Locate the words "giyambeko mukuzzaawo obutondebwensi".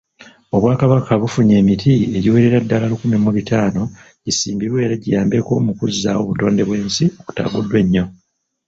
5.03-7.03